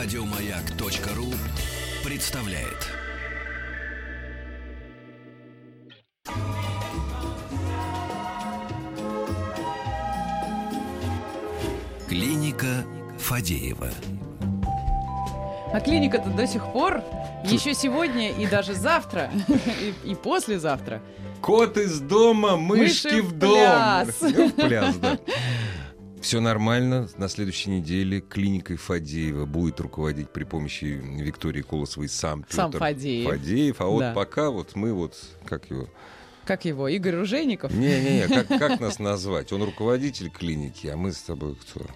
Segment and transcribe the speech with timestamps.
[0.00, 1.26] Радиомаяк.ру
[2.04, 2.86] представляет.
[12.08, 12.84] Клиника
[13.18, 13.90] Фадеева.
[15.72, 17.02] А клиника-то до сих пор,
[17.44, 19.32] еще сегодня и даже завтра,
[20.04, 21.02] и, и послезавтра.
[21.40, 23.50] Кот из дома, мышки Мыши в в дом.
[23.50, 24.20] пляс.
[24.20, 25.18] В пляс, да.
[26.20, 27.08] Все нормально.
[27.16, 33.28] На следующей неделе клиникой Фадеева будет руководить при помощи Виктории Колосовой сам Петр Сам Фадеев.
[33.30, 33.80] Фадеев.
[33.80, 34.12] А вот Да.
[34.14, 35.88] пока вот мы вот, как его...
[36.44, 37.72] Как его, Игорь Ружейников?
[37.74, 39.52] Не-не-не, как, как нас назвать?
[39.52, 41.86] Он руководитель клиники, а мы с тобой кто?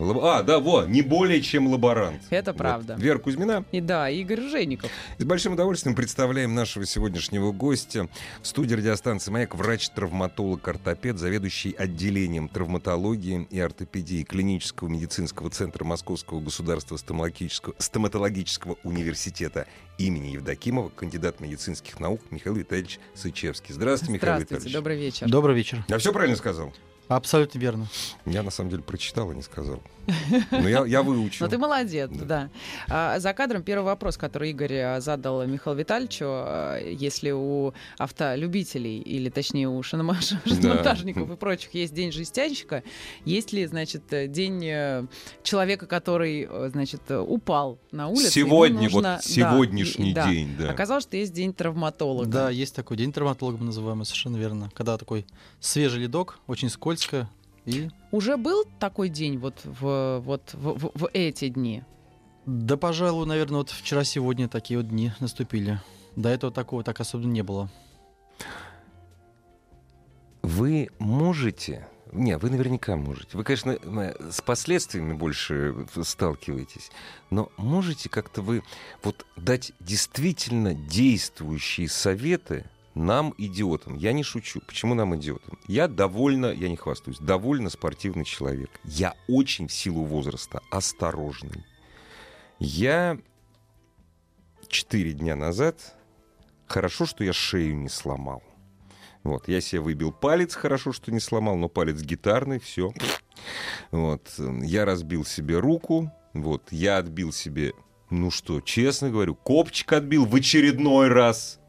[0.00, 2.22] Лаб- А, да, во, не более чем лаборант.
[2.30, 2.58] Это Вот.
[2.58, 2.94] правда.
[2.98, 3.64] Вера Кузьмина.
[3.70, 4.90] И да, Игорь Ружейников.
[5.18, 8.08] С большим удовольствием представляем нашего сегодняшнего гостя.
[8.42, 16.98] В студии радиостанции «Маяк» врач-травматолог-ортопед, заведующий отделением травматологии и ортопедии Клинического медицинского центра Московского государственного
[16.98, 19.66] стоматологического, стоматологического университета
[19.98, 23.74] имени Евдокимова, кандидат медицинских наук Михаил Витальевич Сычевский.
[23.74, 24.74] Здравствуйте, Михаил Здравствуйте, Витальевич.
[24.74, 25.28] добрый вечер.
[25.28, 25.84] Добрый вечер.
[25.88, 26.72] Я все правильно сказал?
[27.16, 27.86] Абсолютно верно.
[28.24, 29.80] Я на самом деле прочитал, а не сказал.
[30.50, 31.44] Но я, я выучил.
[31.44, 32.24] Ну ты молодец, Да.
[32.24, 32.50] да.
[32.88, 36.24] А, за кадром первый вопрос, который Игорь а, задал Михаилу Витальевичу.
[36.28, 39.82] а, Если у автолюбителей, или точнее у
[40.44, 42.82] шиномонтажников и прочих есть день жестянщика,
[43.24, 45.06] есть ли, значит, день э,
[45.42, 48.30] человека, который, э, значит, упал на улице?
[48.30, 50.28] Сегодня, нужно- вот да, сегодняшний и- да.
[50.30, 50.70] день, да.
[50.70, 52.26] Оказалось, что есть день травматолога.
[52.28, 54.70] Да, есть такой день травматолога, мы называем, совершенно верно.
[54.74, 55.26] Когда такой
[55.60, 56.70] свежий ледок, очень
[57.00, 57.28] скользко,
[57.66, 61.82] и Уже был такой день вот в, вот в, в- в эти дни?
[62.46, 65.80] да, пожалуй, наверное, вот вчера-сегодня такие вот дни наступили.
[66.16, 67.70] До этого такого так особенно не было.
[70.42, 73.36] Вы можете, не, вы наверняка можете.
[73.36, 73.78] Вы, конечно,
[74.30, 76.90] с последствиями больше сталкиваетесь,
[77.28, 78.62] но можете как-то вы
[79.04, 82.64] вот дать действительно действующие советы
[82.94, 83.96] нам, идиотам.
[83.96, 84.60] Я не шучу.
[84.66, 85.58] Почему нам, идиотам?
[85.66, 88.70] Я довольно, я не хвастаюсь, довольно спортивный человек.
[88.84, 91.64] Я очень в силу возраста осторожный.
[92.58, 93.18] Я
[94.68, 95.96] четыре дня назад,
[96.66, 98.42] хорошо, что я шею не сломал.
[99.22, 102.92] Вот, я себе выбил палец, хорошо, что не сломал, но палец гитарный, все.
[103.90, 107.72] Вот, я разбил себе руку, вот, я отбил себе,
[108.08, 111.59] ну что, честно говорю, копчик отбил в очередной раз.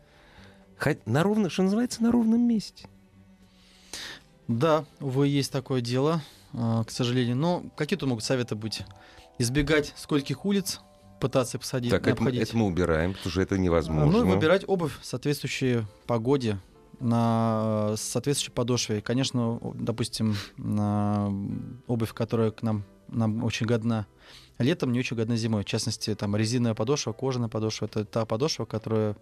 [1.05, 2.87] На ровно, что называется, на ровном месте.
[4.47, 6.21] Да, увы, есть такое дело,
[6.53, 7.35] а, к сожалению.
[7.35, 8.81] Но какие тут могут советы быть?
[9.37, 10.81] Избегать скольких улиц,
[11.19, 14.23] пытаться посадить, так, это, это мы убираем, потому что это невозможно.
[14.23, 16.59] Ну выбирать обувь, соответствующей погоде,
[16.99, 19.01] на э, соответствующей подошве.
[19.01, 21.31] Конечно, допустим, на
[21.87, 24.05] обувь, которая к нам, нам очень годна
[24.61, 25.63] летом, не очень годна зимой.
[25.63, 27.85] В частности, там резиновая подошва, кожаная подошва.
[27.85, 29.15] Это та подошва, которая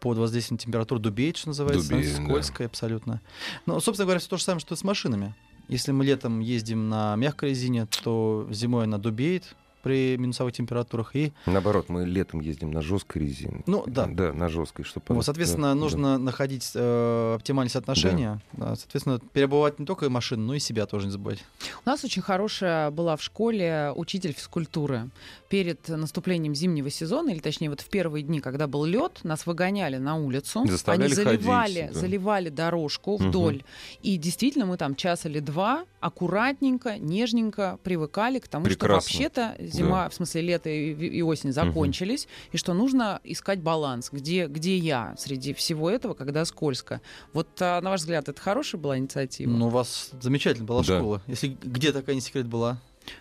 [0.00, 2.28] под воздействием температуры дубеет, что называется, Дубеет, становится да.
[2.28, 3.20] скользкая абсолютно.
[3.66, 5.34] Но, собственно говоря, все то же самое, что и с машинами.
[5.68, 11.14] Если мы летом ездим на мягкой резине, то зимой она дубеет при минусовых температурах.
[11.14, 13.62] И, Наоборот, мы летом ездим на жесткой резине.
[13.66, 15.14] ну, да, Да, на жесткой, чтобы...
[15.14, 15.80] вот, соответственно, да, да.
[15.80, 18.40] нужно находить э, оптимальное соотношение.
[18.54, 21.44] Да, соответственно, перебывать не только машину, но и себя тоже не забывать.
[21.84, 25.08] У нас очень хорошая была в школе учитель физкультуры.
[25.48, 29.98] Перед наступлением зимнего сезона, или точнее вот в первые дни, когда был лед, нас выгоняли
[29.98, 30.66] на улицу.
[30.66, 32.00] Заставляли Они заливали, ходить, да.
[32.00, 33.62] заливали дорожку вдоль.
[34.02, 39.08] И действительно мы там час или два аккуратненько, нежненько привыкали к тому, Прекрасно.
[39.08, 44.10] что вообще-то зима, в смысле лето и, и осень закончились, и что нужно искать баланс,
[44.12, 47.00] где, где я среди всего этого, когда скользко.
[47.32, 49.50] Вот, а, на ваш взгляд, это хорошая была инициатива?
[49.50, 50.98] Ну, у вас замечательно была Да.
[50.98, 51.22] школа.
[51.26, 52.78] Если где такая не секрет была?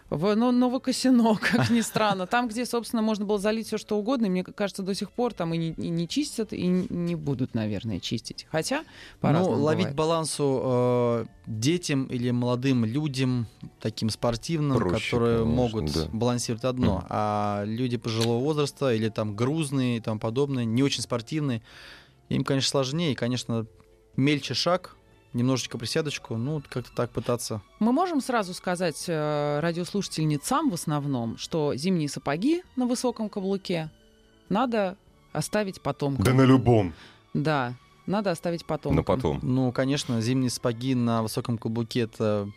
[0.10, 2.28] В ну, Новокосино, как ни странно.
[2.28, 5.34] Там, где, собственно, можно было залить все, что угодно, и мне кажется, до сих пор
[5.34, 8.48] там и не, и не чистят, и не будут, наверное, чистить.
[8.52, 8.86] Хотя Ну,
[9.22, 9.96] по-разному ловить бывает.
[9.96, 13.48] балансу э, детям или молодым людям,
[13.80, 16.08] таким спортивным, Проще, которые конечно, могут да.
[16.12, 16.98] балансировать одно.
[16.98, 17.06] Мгм.
[17.10, 21.62] А люди пожилого возраста или там грузные и тому подобное, не очень спортивные,
[22.30, 23.12] им, конечно, сложнее.
[23.12, 23.66] И, конечно,
[24.18, 24.96] мельче шаг,
[25.36, 27.62] немножечко присядочку, ну, как-то так пытаться.
[27.80, 33.92] Мы можем сразу сказать э, радиослушательницам в основном, что зимние сапоги на высоком каблуке
[34.50, 34.98] надо
[35.34, 36.24] оставить потомкам.
[36.24, 36.94] Да на любом.
[37.34, 37.74] Да,
[38.06, 38.96] надо оставить потомкам.
[38.96, 39.40] На потом.
[39.44, 42.50] Ну, конечно, зимние сапоги на высоком каблуке это.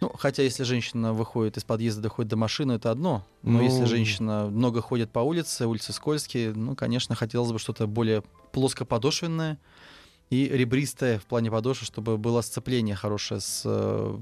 [0.00, 3.26] Ну, хотя если женщина выходит из подъезда, доходит до машины, это одно.
[3.42, 3.62] Но Ну.
[3.62, 8.22] если женщина много ходит по улице, улицы скользкие, ну, конечно, хотелось бы что-то более
[8.52, 9.58] плоскоподошвенное
[10.30, 14.18] и ребристое в плане подошвы, чтобы было сцепление хорошее с э,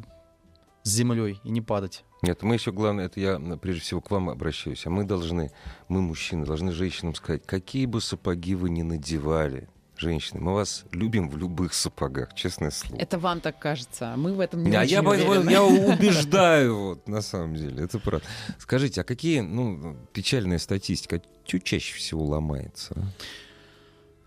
[0.82, 2.04] с землей и не падать.
[2.22, 5.52] Нет, мы еще, главное, это я прежде всего к вам обращаюсь, а мы должны,
[5.88, 11.28] мы, мужчины, должны женщинам сказать, какие бы сапоги вы ни надевали, женщины, мы вас любим
[11.28, 13.00] в любых сапогах, честное слово.
[13.00, 15.50] Это вам так кажется, а мы в этом не а очень я, уверены.
[15.50, 15.64] я
[15.94, 18.26] убеждаю, вот, на самом деле, это правда.
[18.58, 22.94] Скажите, а какие, ну, печальная статистика, что чаще всего ломается?
[22.96, 23.02] а?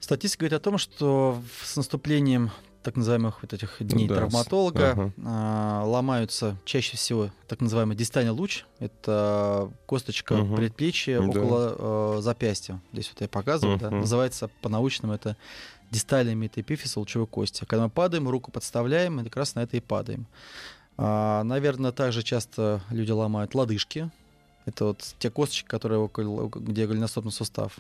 [0.02, 2.52] Статистика говорит о том, что с наступлением
[2.82, 5.14] так называемых вот этих дней да, травматолога ага.
[5.24, 8.66] а, ломаются чаще всего так называемый дистальный луч.
[8.80, 10.56] Это косточка Мгм.
[10.56, 11.28] предплечья Да.
[11.28, 11.76] около
[12.18, 12.82] э, запястья.
[12.92, 13.92] Здесь вот я показываю, да.
[13.92, 14.00] Мгм.
[14.00, 15.38] называется по-научному это
[15.92, 17.66] дистальная метаэпифиза лучевой кости.
[17.66, 20.26] Когда мы падаем, руку подставляем, и как раз на это и падаем.
[20.98, 24.10] А, наверное, также часто люди ломают лодыжки.
[24.66, 27.78] Это вот те косточки, которые около, где голеностопный сустав.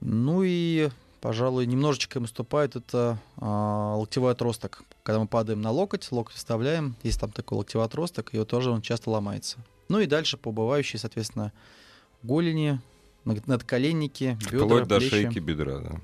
[0.00, 0.88] Ну и,
[1.26, 4.84] пожалуй, немножечко им уступает это а, локтевой отросток.
[5.02, 8.70] Когда мы падаем на локоть, локоть вставляем, есть там такой локтевой отросток, и вот тоже
[8.70, 9.58] он часто ломается.
[9.88, 11.52] Ну и дальше по убывающей, соответственно,
[12.22, 12.80] голени,
[13.24, 15.10] над- надколенники, бедра, Вплоть до плечи.
[15.10, 16.00] шейки бедра, да.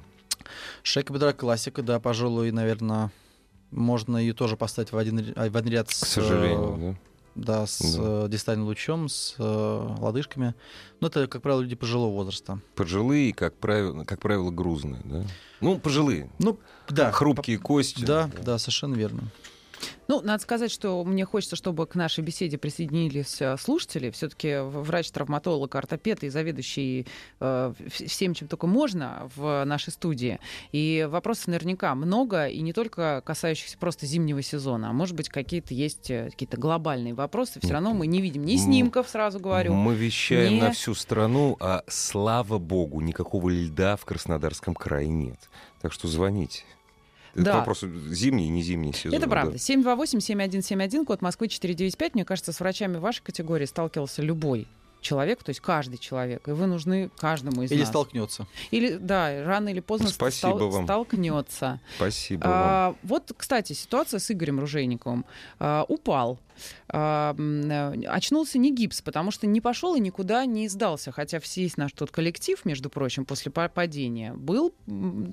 [0.83, 3.13] Шейка бедра классика, да, пожалуй, наверное,
[3.71, 6.97] можно ее тоже поставить в один, в один ряд К с, сожалению, э, да.
[7.35, 8.27] Да, с Да.
[8.27, 9.43] э, дистальным лучом, с э,
[9.99, 10.55] лодыжками.
[11.01, 12.61] Но это, как правило, люди пожилого возраста.
[12.75, 15.25] Пожилые, как правило, как правило, грузные, да.
[15.61, 16.31] Ну, пожилые.
[16.39, 16.59] Ну,
[16.89, 17.11] да.
[17.13, 18.05] Хрупкие кости.
[18.05, 19.23] Да, да, совершенно верно.
[20.09, 24.11] Ну, надо сказать, что мне хочется, чтобы к нашей беседе присоединились э, слушатели.
[24.11, 27.07] Все-таки врач-травматолог, ортопед и заведующий
[27.41, 30.39] э, вс- всем, чем только можно в нашей студии.
[30.73, 35.75] И вопросов наверняка много, и не только касающихся просто зимнего сезона, а может быть, какие-то
[35.75, 37.61] есть э, какие-то глобальные вопросы.
[37.63, 39.73] Все равно мы не видим ни снимков, сразу говорю.
[39.75, 45.39] Мы вещаем Не- на всю страну, а слава богу, никакого льда в Краснодарском крае нет.
[45.81, 46.65] Так что звоните.
[47.35, 47.59] Это Да.
[47.59, 47.81] вопрос
[48.11, 49.15] зимний не зимний сезон.
[49.15, 49.31] Это да.
[49.31, 49.57] правда.
[49.57, 52.15] 728-7171, код Москвы 495.
[52.15, 54.67] Мне кажется, с врачами вашей категории сталкивался любой
[55.03, 57.89] человек, то есть каждый человек, и вы нужны каждому из Или нас.
[57.89, 58.47] столкнется.
[58.71, 60.85] Или, да, рано или поздно Спасибо стал- вам.
[60.85, 61.81] столкнется.
[61.97, 62.53] Спасибо вам.
[62.55, 65.25] А, вот, кстати, ситуация с Игорем Ружейниковым.
[65.59, 66.39] А, упал.
[66.89, 71.11] А, э, очнулся не гипс, потому что не пошел и никуда не сдался.
[71.11, 74.73] Хотя весь наш тот коллектив, между прочим, после па- падения, был,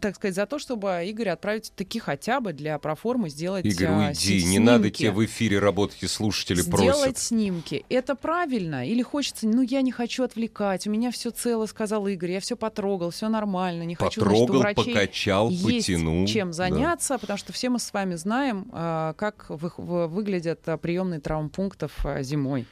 [0.02, 4.08] так сказать, за то, чтобы Игоря отправить таки хотя бы для проформы сделать Игорь, а,
[4.08, 4.98] уйди, с- не надо снимки.
[5.00, 7.18] тебе в эфире работать, и слушатели Сделать просят.
[7.18, 7.86] снимки.
[7.90, 8.88] Это правильно?
[8.88, 12.56] Или хочется, ну, я не хочу отвлекать, у меня все цело, сказал Игорь, я все
[12.56, 16.26] потрогал, все нормально, не хочу, значит, у Потрогал, врачей покачал, есть потянул.
[16.28, 16.54] чем Да.
[16.54, 22.24] заняться, потому что все мы с вами знаем, а, как выглядят а, приемные травмпунктов а,
[22.24, 22.66] зимой.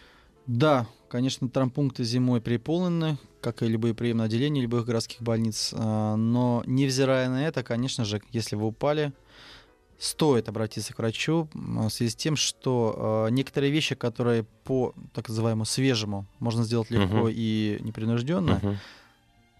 [0.45, 5.73] Да, конечно, травмпункты зимой переполнены, как и любые приемные отделения любых городских больниц.
[5.73, 9.11] Но невзирая на это, конечно же, если вы упали,
[9.99, 15.27] стоит обратиться к врачу в связи с тем, что а, некоторые вещи, которые по так
[15.29, 17.29] называемому свежему можно сделать легко Мгм.
[17.31, 18.77] и непринужденно, Мгм.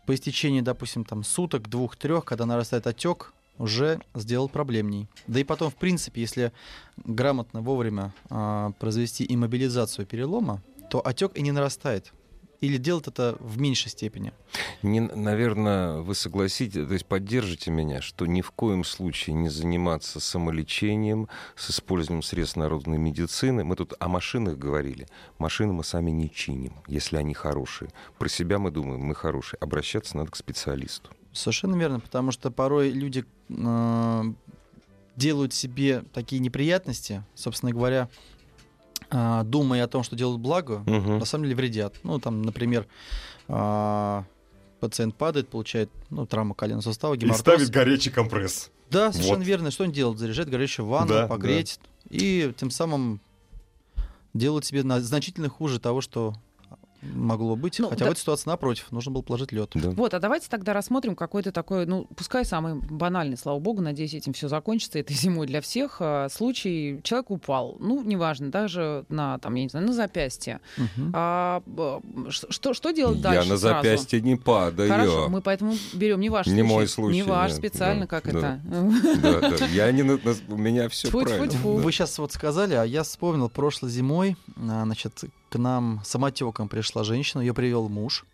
[0.05, 5.07] по истечении, допустим, там суток, двух-трех, когда нарастает отек, уже сделал проблемней.
[5.25, 6.51] Да и потом, в принципе, если
[6.97, 10.61] грамотно вовремя а, произвести иммобилизацию перелома,
[10.91, 12.13] то отек и не нарастает.
[12.59, 14.33] Или делать это в меньшей степени.
[14.81, 20.19] Не, наверное, вы согласитесь, то есть поддержите меня, что ни в коем случае не заниматься
[20.19, 23.63] самолечением с использованием средств народной медицины.
[23.63, 25.07] Мы тут о машинах говорили.
[25.37, 27.91] Машины мы сами не чиним, если они хорошие.
[28.17, 29.59] Про себя мы думаем, мы хорошие.
[29.59, 31.11] Обращаться надо к специалисту.
[31.33, 34.23] Совершенно верно, потому что порой люди э,
[35.15, 38.09] делают себе такие неприятности, собственно говоря,
[39.09, 41.19] думая о том, что делают благо, Мгм.
[41.19, 41.95] на самом деле вредят.
[42.03, 42.85] Ну, там, например,
[43.47, 44.25] а,
[44.79, 47.69] пациент падает, получает ну, травму коленного сустава, гемортоз.
[47.69, 48.69] горячий компресс.
[48.89, 49.47] Да, совершенно Вот.
[49.47, 49.71] верно.
[49.71, 50.19] Что он делает?
[50.19, 51.79] Заряжает горячую ванну, Да, погреть.
[52.09, 53.19] И тем самым
[54.33, 56.33] делает себе на- значительно хуже того, что
[57.13, 57.79] могло быть.
[57.79, 58.09] Ну, Хотя да.
[58.09, 59.71] в этой ситуации, напротив, нужно было положить лед.
[59.75, 59.89] Да.
[59.91, 64.33] Вот, а давайте тогда рассмотрим какой-то такой, ну, пускай самый банальный, слава богу, надеюсь, этим
[64.33, 65.97] все закончится этой зимой для всех.
[65.99, 70.59] а, Случай, человек упал, ну, неважно, даже на, там, я не знаю, на запястье.
[70.77, 71.11] Мгм.
[71.13, 71.61] А,
[72.29, 73.75] что, что делать Я дальше на сразу?
[73.83, 74.89] запястье не падаю.
[74.89, 76.63] Хорошо, мы поэтому берем не ваш Не случай.
[76.73, 78.59] мой случай, Не ваш, нет, специально, да, как да.
[78.65, 79.21] это.
[79.21, 79.65] Да, да.
[79.67, 81.51] Я не на- у меня все правильно.
[81.51, 81.75] Фу.
[81.77, 87.03] Вы сейчас вот сказали, а я вспомнил, прошлой зимой, а, значит, к нам самотеком пришла
[87.03, 88.25] женщина, ее привел муж.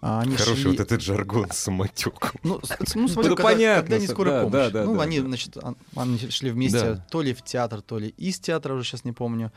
[0.00, 2.32] А, Они Хороший шли- вот этот жаргон с самотеком.
[2.42, 2.60] Ну,
[2.94, 4.72] ну, смотрю, когда, понятно, когда не с- скорая да, помощь.
[4.72, 5.26] да, да, ну, да, они, да.
[5.28, 5.56] значит,
[5.96, 7.06] они шли вместе Да.
[7.10, 9.50] то ли в театр, то ли из театра, уже сейчас не помню.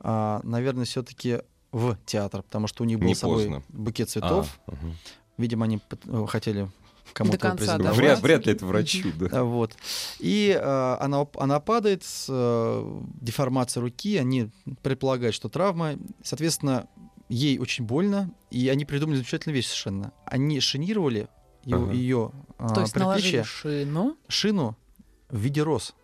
[0.00, 3.62] А, наверное, все-таки в театр, потому что у них был Не с собой поздно.
[3.68, 4.58] букет цветов.
[4.66, 4.96] А, мгм.
[5.38, 6.68] Видимо, они э, хотели
[7.16, 7.92] кому-то До конца, да.
[7.94, 9.42] Вряд, вряд ли это врачу, да.
[9.42, 9.74] Вот.
[10.18, 14.50] И э, она, она падает, с, э, деформация руки, они
[14.82, 15.94] предполагают, что травма.
[16.22, 16.88] Соответственно,
[17.30, 20.12] ей очень больно, и они придумали замечательную вещь совершенно.
[20.26, 21.28] Они шинировали
[21.64, 21.92] ее, Ага.
[21.92, 22.30] ее
[22.74, 24.16] То есть предплечье, шину.
[24.28, 24.76] шину
[25.30, 25.94] в виде роз.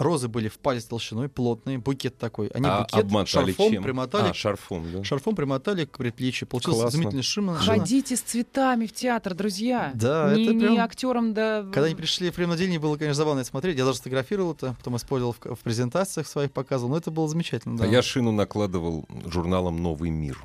[0.00, 2.48] Розы были в палец толщиной, плотные, букет такой.
[2.48, 3.82] Они А букет обмотали шарфом чем?
[3.82, 5.04] примотали, А, шарфом, да.
[5.04, 6.48] шарфом примотали к предплечью.
[6.48, 6.96] Получился Классно.
[6.98, 7.60] изумительный шина.
[7.60, 7.76] шина.
[7.78, 9.92] Ходите с цветами в театр, друзья.
[9.94, 11.62] Да, не, это не прям- актерам, да.
[11.72, 13.76] Когда они пришли в приемное отделение, было, конечно, забавно это смотреть.
[13.78, 16.90] Я даже сфотографировал это, потом использовал в, в презентациях своих, показывал.
[16.92, 17.76] Но это было замечательно.
[17.76, 17.84] Да.
[17.84, 20.38] А я шину накладывал журналом «Новый мир».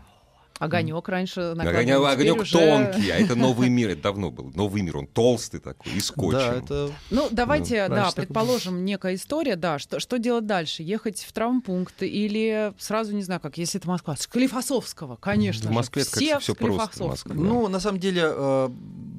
[0.59, 4.51] Огонек раньше Огонек, огонек уже- тонкий, а это «Новый мир», это давно был.
[4.55, 6.39] «Новый мир», он толстый такой, и скотчем.
[6.39, 10.81] Да, это Ну, давайте, Ну, да, предположим, некая история, да, что, что делать дальше?
[10.83, 15.73] Ехать в травмпункт или сразу, не знаю, как, если это Москва, с Клифосовского, конечно В
[15.73, 17.03] Москве же, это все с просто.
[17.03, 17.35] Москва.
[17.35, 18.69] Ну, на самом деле, э,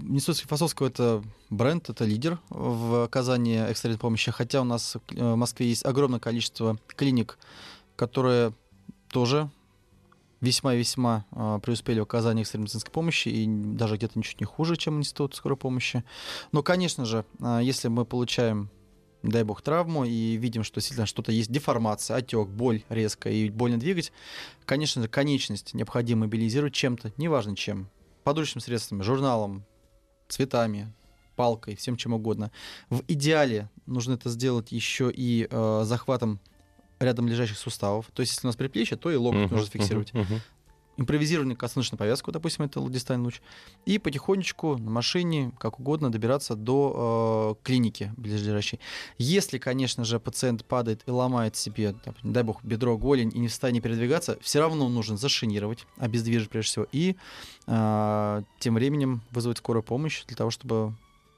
[0.09, 4.31] Институт Склифосовского— это бренд, это лидер в оказании экстренной помощи.
[4.31, 7.38] Хотя у нас э, в Москве есть огромное количество клиник,
[7.97, 8.52] которые
[9.11, 9.50] тоже
[10.40, 14.99] весьма-весьма э, преуспели в оказании экстренной медицинской помощи и даже где-то ничуть не хуже, чем
[14.99, 16.05] Институт скорой помощи.
[16.52, 18.71] Но, конечно же, э, если мы получаем
[19.23, 23.78] дай бог, травму, и видим, что действительно что-то есть деформация, отек, боль резко и больно
[23.78, 24.12] двигать,
[24.64, 27.88] конечно же, конечность необходимо мобилизировать чем-то, неважно чем,
[28.25, 29.64] подручными средствами, журналом,
[30.28, 30.93] цветами,
[31.35, 32.50] палкой, всем чем угодно.
[32.90, 36.40] В идеале нужно это сделать еще и э, захватом
[36.99, 38.07] рядом лежащих суставов.
[38.15, 40.12] То есть, если у нас предплечье, то и локоть Мгм, нужно фиксировать.
[40.15, 40.43] мгм, мгм.
[40.99, 43.43] Импровизированную косыночную повязку, допустим, это ладистальный луч.
[43.85, 48.81] И потихонечку на машине, как угодно, добираться до э, клиники ближайшей.
[49.19, 53.49] Если, конечно же, пациент падает и ломает себе, там, дай бог, бедро, голень и не
[53.49, 57.17] в состоянии передвигаться, все равно нужно зашинировать, обездвижить прежде всего, и
[57.67, 60.95] э, тем временем вызвать скорую помощь для того, чтобы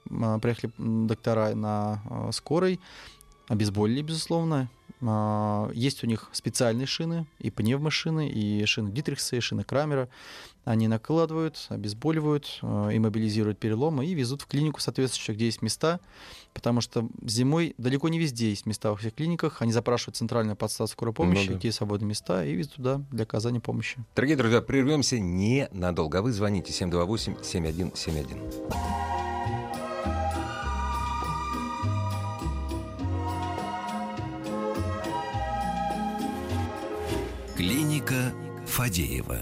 [0.09, 2.79] э, приехали доктора на э, скорой,
[3.49, 4.69] обезболили, безусловно.
[5.01, 10.09] А, Есть у них специальные шины, и пневмошины, и шины Дитрихса, и шины Крамера.
[10.65, 15.99] Они накладывают, обезболивают, э, иммобилизируют переломы и везут в клинику соответствующую, где есть места,
[16.53, 19.61] потому что зимой далеко не везде есть места во всех клиниках.
[19.61, 21.59] Они запрашивают центральную подстанцию скорой помощи, Ну да.
[21.59, 23.97] где есть свободные места, и везут туда для оказания помощи.
[24.15, 26.19] Дорогие друзья, прервемся ненадолго.
[26.19, 29.28] А Вы звоните 728-7171.
[37.59, 38.31] Клиника
[38.67, 39.41] Фадеева.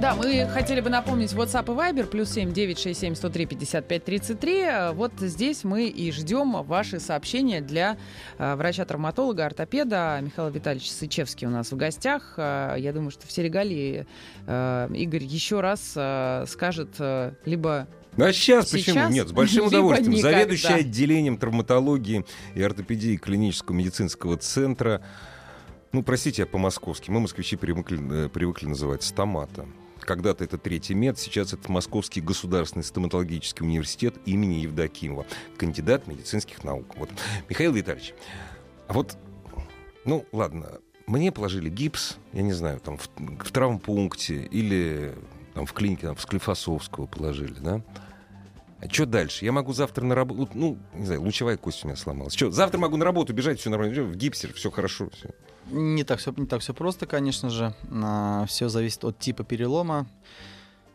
[0.00, 4.66] Да, мы хотели бы напомнить WhatsApp и Viber, плюс 7 967 103 55 33.
[4.92, 7.96] Вот здесь мы и ждем ваши сообщения для
[8.38, 12.34] э, врача-травматолога, ортопеда Михаила Витальевича Сычевский у нас в гостях.
[12.36, 14.06] Э, я думаю, что все регалии
[14.46, 19.08] э, Игорь еще раз э, скажет э, либо А сейчас, Сейчас, почему?
[19.08, 20.12] Нет, с большим удовольствием.
[20.12, 20.38] никогда.
[20.38, 25.02] Заведующий отделением травматологии и ортопедии клинического медицинского центра.
[25.92, 27.10] Ну, простите, я по-московски.
[27.10, 29.66] Мы, москвичи, привыкли, э, привыкли называть стомата.
[30.00, 35.26] Когда-то это третий мед, сейчас это Московский государственный стоматологический университет имени Евдокимова.
[35.58, 36.96] Кандидат медицинских наук.
[36.96, 37.10] Вот.
[37.48, 38.14] Михаил Витальевич,
[38.88, 39.16] а вот,
[40.04, 45.14] ну, ладно, мне положили гипс, я не знаю, там, в, в травмпункте или
[45.54, 47.82] там, в клинике там, в Склифосовского положили, да?
[48.82, 49.44] А что дальше?
[49.44, 50.50] Я могу завтра на работу...
[50.54, 52.34] Ну, не знаю, лучевая кость у меня сломалась.
[52.34, 54.02] Что, завтра могу на работу бежать, все нормально.
[54.02, 55.08] В гипсе, все хорошо.
[55.10, 55.30] Все.
[55.70, 57.74] Не так все не так все просто, конечно же.
[58.48, 60.08] Все зависит от типа перелома.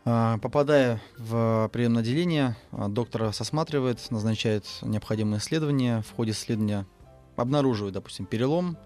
[0.04, 6.02] А, Попадая в приемное отделение, а, доктор осматривает, назначает необходимые исследования.
[6.02, 6.86] В ходе исследования
[7.36, 8.76] обнаруживает, допустим, перелом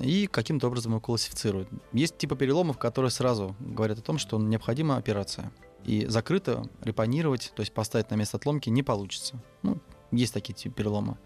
[0.00, 1.68] и каким-то образом его классифицирует.
[1.92, 5.52] Есть типы переломов, которые сразу говорят о том, что необходима операция.
[5.84, 9.34] И закрыто репонировать, то есть поставить на место отломки, не получится.
[9.62, 9.78] Ну,
[10.12, 11.18] есть такие типы перелома.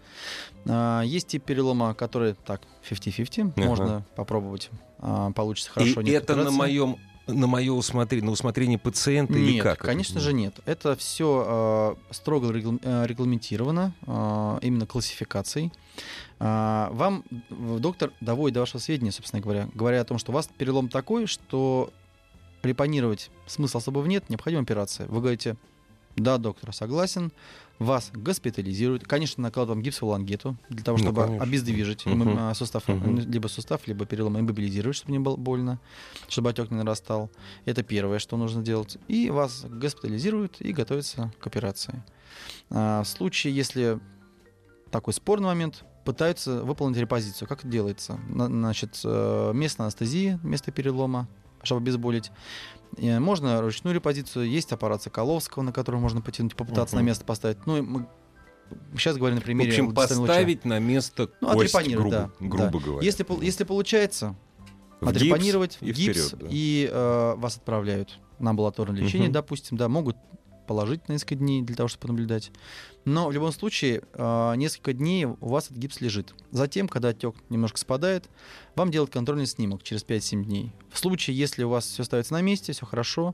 [0.65, 3.67] А, Есть тип перелома, который так 50-50, Ага.
[3.67, 4.69] можно попробовать.
[4.99, 6.01] А, Получится хорошо.
[6.01, 6.57] И нет это на операции.
[6.57, 6.97] моем
[7.27, 9.75] на мое усмотрение, на усмотрение пациента или Нет, как?
[9.79, 9.83] это?
[9.83, 10.61] конечно же нет.
[10.65, 15.73] Это все строго регла- э, регламентировано э, именно классификацией.
[16.39, 20.47] А, Вам доктор доводит до вашего сведения, собственно говоря, говоря о том, что у вас
[20.57, 21.91] перелом такой, что
[22.63, 25.07] репонировать смысла особого нет, необходима операция.
[25.07, 25.55] Вы говорите,
[26.15, 27.31] да, доктор, согласен,
[27.79, 29.03] вас госпитализируют.
[29.05, 31.43] Конечно, накладываем гипсовую лангету для того, Ну, чтобы конечно.
[31.43, 33.19] обездвижить а, сустав, Мгм.
[33.19, 35.79] либо сустав, либо перелом, иммобилизировать, чтобы не было больно,
[36.27, 37.29] чтобы отек не нарастал.
[37.65, 38.97] Это первое, что нужно делать.
[39.07, 42.03] И вас госпитализируют и готовятся к операции.
[42.71, 43.99] А, В случае, если
[44.89, 47.47] такой спорный момент, пытаются выполнить репозицию.
[47.47, 48.17] Как это делается?
[48.29, 51.27] На- Значит, э, место анестезии, место перелома,
[51.63, 52.31] чтобы обезболить.
[52.97, 57.03] Э, Можно ручную репозицию, есть аппарат Соколовского, на который можно потянуть, попытаться Мгм.
[57.05, 57.57] на место поставить.
[57.65, 58.07] Ну, мы
[58.95, 60.33] сейчас говорим на В примере общем, дистанционного луча.
[60.33, 63.05] поставить на место Ну, кость, грубо, да, грубо говоря.
[63.05, 64.35] Если, если получается,
[64.99, 66.47] В гипс отрепанировать и в гипс, вперед, да.
[66.49, 69.33] и э, вас отправляют на амбулаторное лечение, Мгм.
[69.33, 70.15] допустим, да, могут
[70.67, 72.51] положить на несколько дней для того, чтобы понаблюдать.
[73.05, 76.35] Но в любом случае, э, несколько дней у вас этот гипс лежит.
[76.51, 78.29] Затем, когда отек немножко спадает,
[78.75, 80.73] вам делают контрольный снимок через 5-7 дней.
[80.91, 83.33] В случае, если у вас все ставится на месте, все хорошо,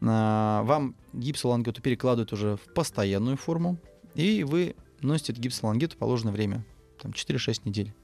[0.00, 3.78] э, вам гипсолангету перекладывают уже в постоянную форму,
[4.14, 6.64] и вы носите гипсолангету положенное время,
[7.00, 7.94] там 4-6 недель.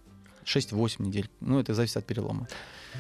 [0.45, 1.31] 6-8 недель.
[1.41, 2.49] Ну, это зависит от перелома.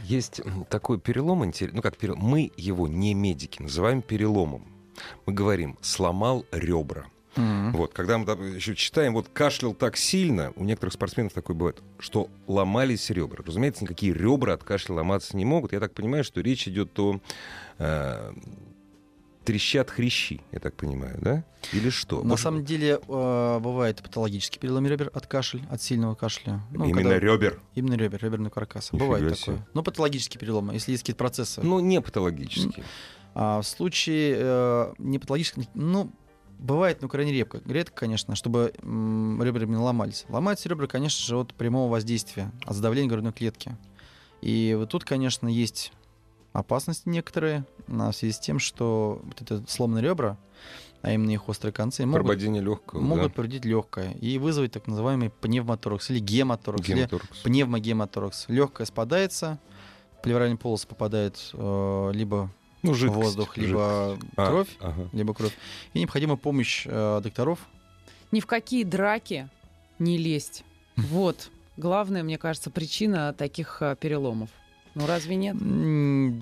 [0.05, 4.78] Есть такой перелом, ну как перелом, мы его не медики называем переломом.
[5.27, 7.07] Мы говорим, сломал ребра.
[7.37, 12.29] Вот, когда мы еще читаем, вот кашлял так сильно, у некоторых спортсменов такое бывает, что
[12.49, 13.45] ломались ребра.
[13.47, 15.73] Разумеется, никакие ребра от кашля ломаться не могут.
[15.73, 17.21] Я так понимаю, что речь идет о
[17.79, 18.33] э,
[19.45, 21.45] трещат хрящи, я так понимаю, да?
[21.73, 22.23] Или что?
[22.25, 26.61] На Вот самом деле э, бывает патологический перелом ребер от кашля, от сильного кашля.
[26.73, 27.61] Ну, именно когда- ребер.
[27.75, 28.93] Именно ребер, реберный каркас.
[28.93, 29.53] Нифига Бывает себе.
[29.55, 29.69] такое.
[29.75, 31.61] Но патологический перелом, если есть какие-то процессы.
[31.63, 32.83] Ну, не патологически.
[33.41, 36.11] А в случае э, не патологического, ну,
[36.59, 40.25] бывает, ну, крайне редко, редко, конечно, чтобы м, ребра именно ломались.
[40.29, 43.77] Ломаются ребра, конечно же, от прямого воздействия, от сдавления грудной клетки.
[44.41, 45.93] И вот тут, конечно, есть
[46.53, 50.37] опасности некоторые а, в связи с тем, что вот это сломанные ребра,
[51.03, 56.11] а именно их острые концы, могут легкого, могут повредить легкое и вызвать так называемый пневмоторакс
[56.11, 57.39] или гемоторакс, или Гемоторакс.
[57.45, 58.49] пневмогемоторакс.
[58.49, 59.61] Легкое спадается,
[60.25, 62.51] плевральный полос попадает э, либо
[62.83, 63.69] Ну, жидкость, воздух, жидкость.
[63.69, 65.09] либо А, кровь, ага.
[65.13, 65.57] либо кровь.
[65.95, 67.59] И необходима помощь э, докторов.
[68.31, 69.49] Ни в какие драки
[69.99, 70.65] не лезть.
[70.97, 74.51] Вот главная, мне кажется, причина таких э, переломов.
[74.95, 75.57] Ну разве нет?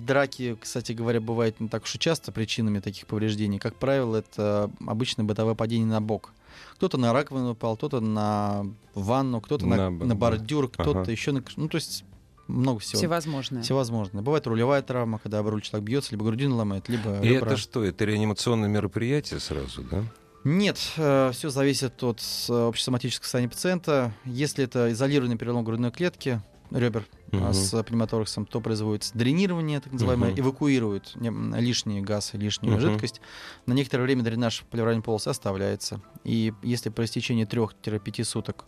[0.05, 3.59] Драки, кстати говоря, бывают не так уж и часто причинами таких повреждений.
[3.59, 6.33] Как правило, это обычное бытовое падение на бок.
[6.75, 8.65] Кто-то на раковину упал, кто-то на
[8.95, 11.11] ванну, кто-то на, На на бордюр, кто-то Ага.
[11.11, 11.43] еще на...
[11.55, 12.03] Ну, то есть
[12.47, 12.99] много всего.
[12.99, 13.61] Всевозможное.
[13.63, 14.21] Всевозможно.
[14.21, 17.47] Бывает рулевая травма, когда об руль человек бьется, либо грудину ломает, либо И ребра.
[17.51, 20.03] это что, это реанимационное мероприятие сразу, да?
[20.43, 24.13] Нет, все зависит от э, общесоматического состояния пациента.
[24.23, 27.53] Если это изолированный перелом грудной клетки, ребер а, Мгм.
[27.53, 30.39] с пневмотораксом, то производится дренирование, так называемое, Мгм.
[30.41, 32.81] эвакуируют лишний газ и лишнюю Мгм.
[32.81, 33.19] жидкость.
[33.65, 36.01] На некоторое время дренаж плевральной полосы оставляется.
[36.23, 38.63] И если по истечении 3-5 суток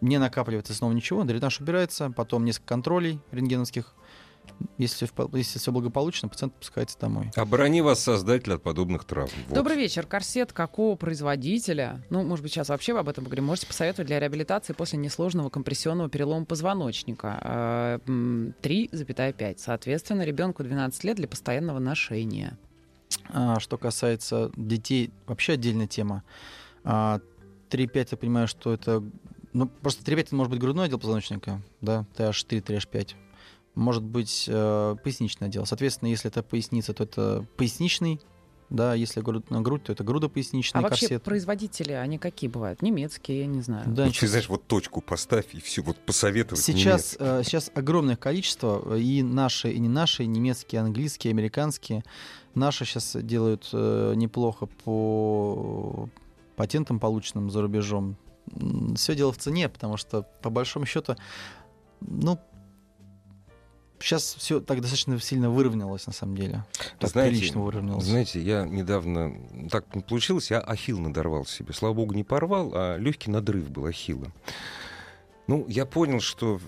[0.00, 3.94] не накапливается снова ничего, дренаж убирается, потом несколько контролей рентгеновских.
[4.78, 7.30] Если, впо- если все благополучно, пациент отпускается домой.
[7.36, 9.30] Оборони вас, создатель, от подобных травм.
[9.48, 9.54] Вот.
[9.54, 10.06] Добрый вечер.
[10.06, 12.02] Корсет какого производителя?
[12.10, 13.44] Ну, может быть, сейчас вообще об этом поговорим.
[13.44, 17.38] Можете посоветовать для реабилитации после несложного компрессионного перелома позвоночника?
[17.42, 19.58] Э, м, 3,5.
[19.58, 22.56] Соответственно, ребенку 12 лет для постоянного ношения.
[23.28, 26.24] А, что касается детей, вообще отдельная тема.
[26.84, 27.20] А,
[27.68, 29.04] 3,5, я понимаю, что это...
[29.52, 33.14] Ну, просто 3,5 это может быть грудной отдел позвоночника, да, TH4, TH5.
[33.74, 35.64] Может быть э, поясничный отдел.
[35.66, 38.20] Соответственно, если это поясница, то это поясничный,
[38.70, 41.22] да, если грудь, на грудь, то это грудопоясничный А вообще корсет.
[41.22, 42.82] производители, они какие бывают?
[42.82, 43.84] Немецкие, я не знаю.
[43.86, 47.70] Да, Вот ничего ты знаешь, вот точку поставь и все, вот посоветовать Сейчас, э, сейчас
[47.74, 52.04] огромное количество, э, и наши, и не наши, немецкие, английские, американские.
[52.54, 56.08] Наши сейчас делают э, неплохо по
[56.56, 58.16] патентам, полученным за рубежом.
[58.96, 61.16] Все дело в цене, потому что, по большому счету,
[62.00, 62.38] ну,
[64.00, 66.64] сейчас все так достаточно сильно выровнялось, на самом деле.
[66.98, 68.04] Так Знаете, прилично выровнялось.
[68.04, 69.34] Знаете, я недавно,
[69.70, 71.72] так получилось, я ахилл надорвал себе.
[71.72, 74.32] Слава богу, не порвал, а легкий надрыв был ахилла.
[75.46, 76.60] Ну, я понял, что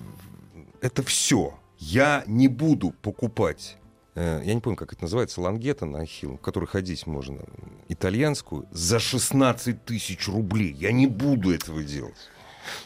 [0.81, 1.59] это все.
[1.79, 3.77] Я не буду покупать
[4.15, 7.41] э, я не помню, как это называется, лангета на ахилл, в которой ходить можно,
[7.89, 10.73] итальянскую, за 16 тысяч рублей.
[10.73, 12.17] Я не буду этого делать.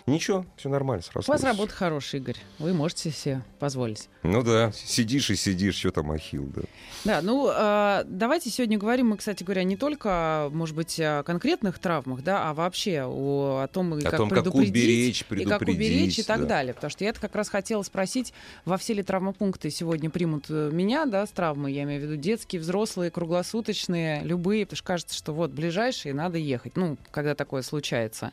[0.07, 2.37] Ничего, все нормально, У вас работа хорошая, Игорь.
[2.59, 4.09] Вы можете себе позволить.
[4.23, 6.63] Ну да, сидишь и сидишь, что там ахилл, да.
[7.05, 11.79] Да, ну э, давайте сегодня говорим мы, кстати говоря, не только, может быть, о конкретных
[11.79, 15.45] травмах, да, а вообще о, о том, и О как том, как предупредить, уберечь, и
[15.45, 16.47] как уберечь и предупредить, так да.
[16.47, 16.75] далее.
[16.75, 18.33] Потому что я это как раз хотела спросить,
[18.65, 22.17] во все ли травмопункты сегодня примут э, меня, да, с травмой, я имею в виду
[22.17, 26.77] детские, взрослые, круглосуточные, любые, потому что кажется, что вот ближайшие, надо ехать.
[26.77, 28.33] Ну, когда такое случается.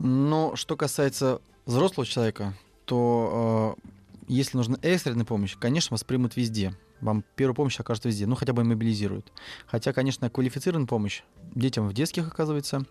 [0.00, 2.54] Но что касается взрослого человека,
[2.86, 3.88] то э,
[4.28, 6.74] если нужна экстренная помощь, конечно, вас примут везде.
[7.02, 9.30] Вам первую помощь окажут везде, ну хотя бы мобилизируют.
[9.66, 11.22] Хотя, конечно, квалифицированная помощь
[11.54, 12.82] детям в детских оказывается,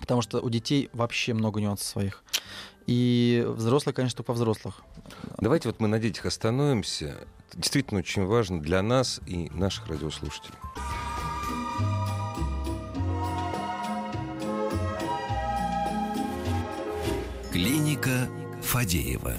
[0.00, 2.24] потому что у детей вообще много нюансов своих.
[2.88, 4.82] И взрослые, конечно, только во взрослых.
[5.38, 7.18] Давайте вот мы на детях остановимся.
[7.54, 10.58] действительно очень важно для нас и наших радиослушателей.
[17.52, 18.30] Клиника
[18.62, 19.36] Фадеева.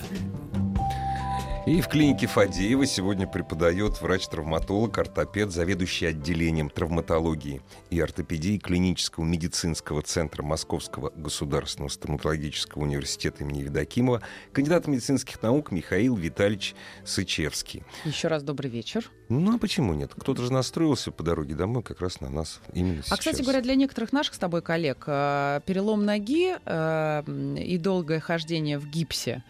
[1.65, 10.01] И в клинике Фадеева сегодня преподает врач-травматолог, ортопед, заведующий отделением травматологии и ортопедии клинического медицинского
[10.01, 14.21] центра Московского государственного стоматологического университета имени Евдокимова,
[14.51, 17.83] кандидат медицинских наук Михаил Витальевич Сычевский.
[18.03, 19.09] Еще раз добрый вечер.
[19.29, 20.11] Ну а почему нет?
[20.13, 23.13] Кто-то же настроился по дороге домой как раз на нас именно сейчас.
[23.13, 27.23] А, кстати говоря, для некоторых наших с тобой коллег э, перелом ноги э,
[27.57, 29.45] и долгое хождение в гипсе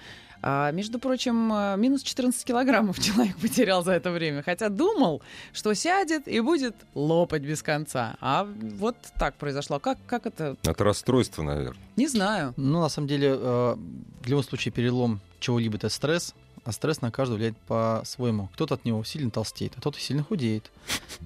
[0.45, 4.43] а, между прочим, э, минус 14 килограммов человек потерял за это время.
[4.43, 5.21] Хотя думал,
[5.53, 8.17] что сядет и будет лопать без конца.
[8.19, 9.79] А вот так произошло.
[9.79, 10.58] Как, как это?
[10.65, 11.82] От расстройства, наверное.
[11.95, 12.53] Не знаю.
[12.58, 13.75] Ну, на самом деле, э,
[14.21, 18.49] в любом случае, перелом чего-либо это стресс, а стресс на каждого влияет по-своему.
[18.53, 20.71] Кто-то от него сильно толстеет, а кто-то сильно худеет.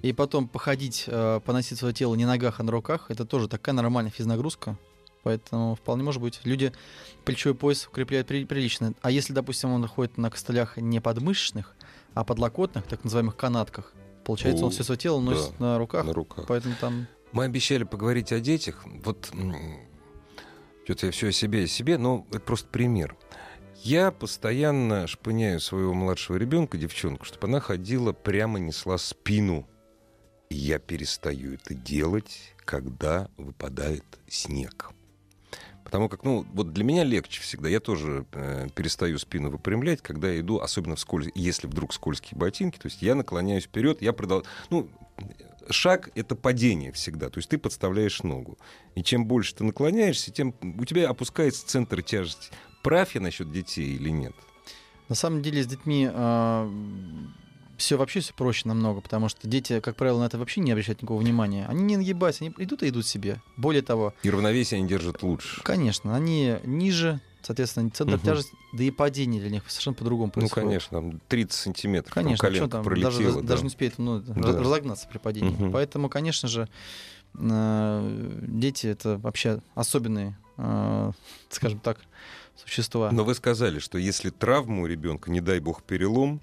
[0.03, 3.47] И потом походить, э, поносить свое тело не на ногах, а на руках, это тоже
[3.47, 4.77] такая нормальная физнагрузка.
[5.27, 6.39] Поэтому вполне может быть.
[6.45, 6.71] Люди
[7.25, 8.93] плечевой пояс укрепляют при, прилично.
[9.01, 11.75] А если, допустим, он находится на костылях не подмышечных,
[12.13, 13.91] а подлокотных, так называемых канатках,
[14.23, 16.05] получается, О, он все свое тело носит да, на руках.
[16.05, 16.45] На руках.
[16.47, 17.07] Поэтому там...
[17.33, 18.85] Мы обещали поговорить о детях.
[19.03, 19.29] Вот
[20.85, 23.17] что-то я все о себе, о себе, но это просто пример.
[23.83, 29.67] Я постоянно шпыняю своего младшего ребенка, девчонку, чтобы она ходила прямо несла спину.
[30.49, 34.93] И я перестаю это делать, когда выпадает снег.
[35.87, 37.69] Потому как, ну, вот для меня легче всегда.
[37.69, 42.37] Я тоже э, перестаю спину выпрямлять, когда я иду, особенно в скользкие, если вдруг скользкие
[42.37, 42.77] ботинки.
[42.77, 44.51] То есть я наклоняюсь вперед, я продолжаю.
[44.69, 44.89] Ну,
[45.69, 47.29] шаг— это падение всегда.
[47.29, 48.57] То есть ты подставляешь ногу.
[48.95, 52.49] И чем больше ты наклоняешься, тем у тебя опускается центр тяжести.
[52.83, 54.33] Прав я насчет детей или нет?
[55.07, 56.69] На самом деле с детьми э,
[57.77, 61.01] все вообще все проще намного, потому что дети, как правило, на это вообще не обращают
[61.01, 61.65] никакого внимания.
[61.67, 63.41] Они не нагибаются, они идут и идут себе.
[63.55, 64.13] Более того...
[64.23, 65.61] И равновесие они держат лучше.
[65.63, 68.25] Конечно, они ниже, соответственно, центр угу.
[68.25, 70.63] тяжести, да и падение для них совершенно по-другому происходит.
[70.63, 72.13] Ну, конечно, там 30 сантиметров.
[72.13, 73.41] Конечно, там что там, даже, да.
[73.41, 74.59] даже не успеет ну, да.
[74.59, 75.51] разогнаться при падении.
[75.51, 75.71] Угу.
[75.71, 76.67] Поэтому, конечно же,
[77.35, 81.11] э, дети это вообще особенные, э,
[81.49, 81.99] скажем так,
[82.55, 83.11] существа.
[83.11, 86.41] Но вы сказали, что если травму у ребенка, не дай бог перелом,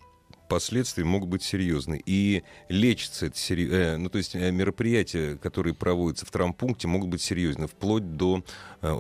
[0.49, 2.03] последствия могут быть серьезны.
[2.05, 3.69] И лечится это сери...
[3.71, 8.45] э, ну, то есть э, мероприятия, которые проводятся в травмпункте, могут быть серьезны, вплоть до
[8.81, 8.91] э,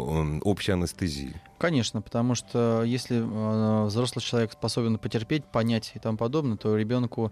[0.42, 1.40] общей анестезии.
[1.59, 7.30] Конечно, потому что если э, взрослый человек способен потерпеть, понять и тому подобное, то ребенку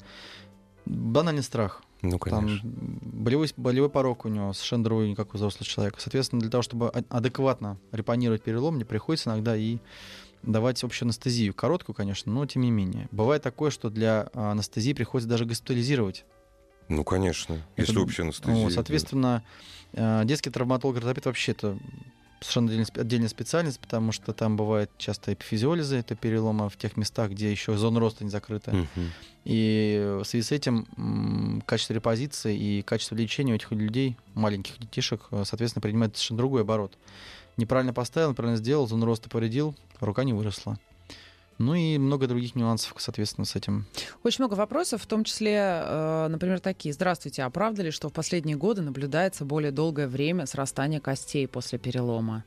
[0.85, 1.83] банальный страх.
[2.03, 2.59] Ну, конечно.
[2.59, 6.01] Там болевой, болевой порог у него совершенно другой, как у взрослого человека.
[6.01, 9.79] Соответственно, для того, чтобы адекватно репонировать перелом, мне приходится иногда и
[10.43, 11.55] давать общую анестезию.
[11.55, 13.09] Короткую, конечно, но тем не менее.
[13.11, 16.25] Бывает такое, что для а, анестезии приходится даже госпитализировать.
[16.89, 18.55] Ну, конечно, это, если общая анестезия.
[18.55, 19.45] Ну, соответственно,
[19.93, 20.25] да.
[20.25, 21.79] детский травматолог ортопед вообще это
[22.43, 27.51] совершенно отдельная специальность, потому что там бывает часто эпифизиолизы, это переломы в тех местах, где
[27.51, 28.71] еще зона роста не закрыта.
[28.71, 29.05] Угу.
[29.45, 35.23] И в связи с этим качество репозиции и качество лечения у этих людей, маленьких детишек,
[35.45, 36.97] соответственно, принимает совершенно другой оборот
[37.57, 40.79] неправильно поставил, неправильно сделал, зону роста повредил, рука не выросла.
[41.63, 43.87] Ну и много других нюансов, соответственно, с этим.
[44.25, 46.93] Очень много вопросов, в том числе, э, например, такие.
[46.93, 51.79] Здравствуйте, а правда ли, что в последние годы наблюдается более долгое время срастания костей после
[51.79, 52.45] перелома?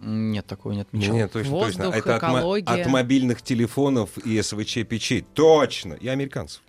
[0.00, 1.14] Нет, такого не отмечал.
[1.14, 1.98] Нет, точно, Воздух, точно.
[1.98, 2.72] Это экология.
[2.72, 5.24] от, от мобильных телефонов и СВЧ-печей.
[5.34, 5.94] Точно!
[5.94, 6.62] И американцев.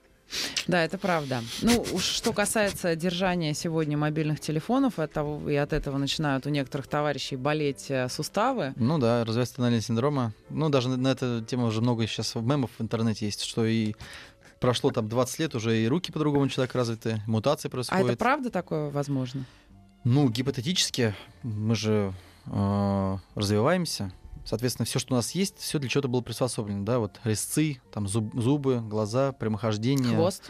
[0.67, 1.41] Да, это правда.
[1.61, 6.87] Ну, уж что касается держания сегодня мобильных телефонов, это, и от этого начинают у некоторых
[6.87, 8.73] товарищей болеть э, суставы.
[8.75, 10.33] Ну да, развивается тоннельный синдрома.
[10.49, 13.93] Ну, даже на, эту тему уже много сейчас мемов в интернете есть, что и
[14.59, 18.03] прошло там 20 лет, уже и руки по-другому человек развиты, мутации происходят.
[18.03, 19.45] А это правда такое возможно?
[20.03, 22.13] Ну, гипотетически мы же
[22.47, 24.11] э, развиваемся,
[24.45, 28.07] Соответственно, все, что у нас есть, все для чего-то было приспособлено, да, вот резцы, там
[28.07, 30.15] зуб, зубы, глаза, прямохождение.
[30.15, 30.43] Хвост.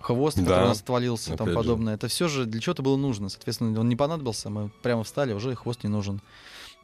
[0.00, 0.42] Хвост, да.
[0.42, 1.92] который у нас отвалился, там подобное.
[1.92, 1.96] Же.
[1.96, 3.28] Это все же для чего-то было нужно.
[3.28, 6.22] Соответственно, он не понадобился, мы прямо встали, уже хвост не нужен.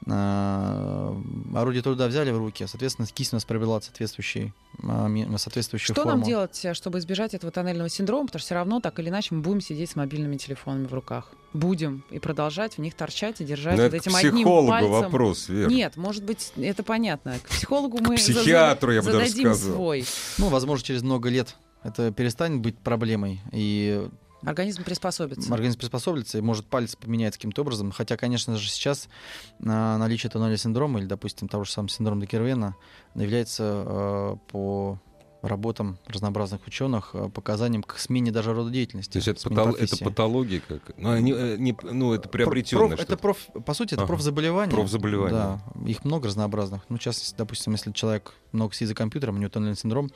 [0.07, 1.15] А,
[1.55, 6.19] орудие труда взяли в руки, соответственно, кисть у нас приобрела соответствующий, а, соответствующую Что форму.
[6.19, 8.27] нам делать, э, чтобы избежать этого тоннельного синдрома?
[8.27, 11.33] Потому что все равно, так или иначе, мы будем сидеть с мобильными телефонами в руках.
[11.53, 14.69] Будем и продолжать в них торчать и держать Но ну, вот этим к одним психологу
[14.71, 14.91] пальцем.
[14.91, 15.69] вопрос, Вера.
[15.69, 17.37] Нет, может быть, это понятно.
[17.43, 19.75] К психологу мы к психиатру, я бы зададим даже сказал.
[19.75, 20.05] свой.
[20.39, 23.41] Ну, возможно, через много лет это перестанет быть проблемой.
[23.53, 24.09] И
[24.43, 25.53] Организм приспособится.
[25.53, 27.91] Организм приспособится, и может палец поменяется каким-то образом.
[27.91, 29.09] Хотя, конечно же, сейчас
[29.67, 32.77] а, наличие тоннеля синдрома или, допустим, того же самого синдрома Декервена
[33.15, 34.99] является э, по
[35.43, 39.13] работам разнообразных ученых, э, показаниям к смене даже рода деятельности.
[39.13, 40.83] То есть это, патол- это патология как?
[40.97, 44.09] Ну, они, э, не, ну это приобретенное проф- это проф, по сути, это Ага.
[44.15, 44.75] профзаболевание.
[44.75, 45.31] Профзаболевание.
[45.31, 46.83] Да, их много разнообразных.
[46.89, 50.11] Ну, в частности, допустим, если человек много сидит за компьютером, у него тоннельный синдром,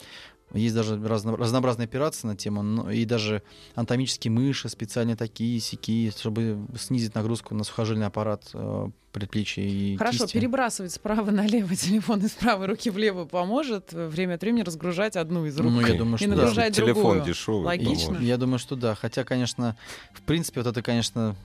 [0.55, 3.43] есть даже разно- разнообразные операции на тему, но и даже
[3.75, 10.25] анатомические мыши специальные такие, сякие, чтобы снизить нагрузку на сухожильный аппарат э, предплечья и Хорошо,
[10.25, 10.35] кисти.
[10.39, 15.47] перебрасывать справа налево телефон из правой руки влево поможет э, время от времени разгружать одну
[15.47, 15.71] из рук.
[15.73, 16.37] Ну, я думаю, и что да.
[16.37, 17.25] нагружать Телефон другую.
[17.25, 17.65] дешевый.
[17.65, 18.07] Логично.
[18.07, 18.27] поможет.
[18.29, 18.95] Я думаю, что да.
[18.95, 19.77] Хотя, конечно,
[20.13, 21.37] в принципе, вот это, конечно,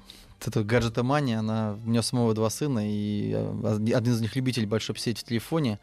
[0.45, 1.77] эта гаджетомания, она...
[1.83, 5.79] У меня самого два сына, и э, один из них любитель большой посидеть в телефоне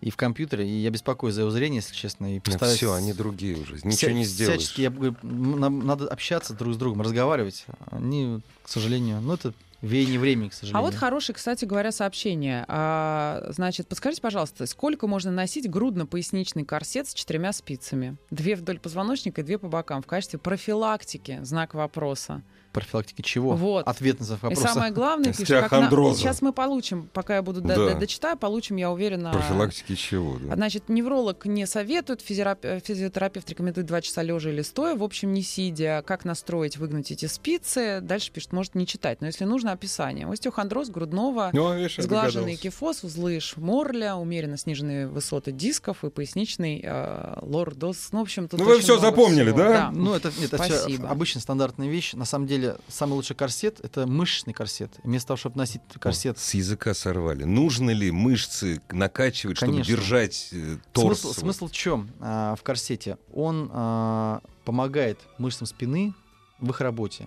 [0.00, 2.76] и в компьютере, и я беспокоюсь за его зрение, если честно, и постараюсь...
[2.76, 3.74] все, они другие уже.
[3.76, 4.60] Ничего вся- не сделаешь.
[4.60, 7.66] Всячески, я говорю, нам надо общаться друг с другом, разговаривать.
[7.92, 10.90] Они, к сожалению, ну, это веяние времени, к А сожалению.
[10.90, 12.64] вот хорошее, кстати говоря, сообщение.
[12.66, 18.16] А, значит, подскажите, пожалуйста, сколько можно носить грудно-поясничный корсет с четырьмя спицами?
[18.30, 21.38] Две вдоль позвоночника и две по бокам в качестве профилактики?
[21.42, 22.42] Знак вопроса.
[22.72, 23.54] Профилактики чего?
[23.54, 23.86] Вот.
[23.86, 24.52] Ответ на вопрос.
[24.52, 27.74] И самое главное, пишет, как на- сейчас мы получим, пока я буду Да.
[27.74, 29.30] до- дочитаю, получим, я уверена.
[29.32, 30.38] Профилактики чего?
[30.40, 30.54] да?
[30.56, 35.42] Значит, невролог не советует, физиорап- физиотерапевт рекомендует два часа лежа или стоя, в общем, не
[35.42, 36.02] сидя.
[36.06, 38.00] Как настроить, выгнуть эти спицы?
[38.00, 40.26] Дальше пишет, может не читать, но если нужно, описание.
[40.26, 46.80] Остеохондроз грудного, Ну, видишь, я сглаженный кифоз, узлы морля, умеренно сниженные высоты дисков и поясничный
[46.82, 48.08] э, лордоз.
[48.12, 49.58] Ну, в общем, тут Ну, вы много запомнили, всего.
[49.58, 49.90] да?
[49.94, 51.08] Ну, это, нет, это Спасибо.
[51.08, 52.12] обычная стандартная вещь.
[52.14, 54.92] На самом деле, самый лучший корсет— это мышечный корсет.
[55.04, 56.38] Вместо того, чтобы носить корсет...
[56.38, 57.44] С языка сорвали.
[57.44, 59.94] Нужно ли мышцы накачивать, чтобы Конечно.
[59.94, 61.20] держать э, торс?
[61.20, 63.18] Смысл, смысл в чем в корсете?
[63.32, 66.14] Он а, помогает мышцам спины
[66.58, 67.26] в их работе.